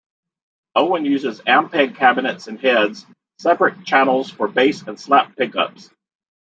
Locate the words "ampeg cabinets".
1.41-2.47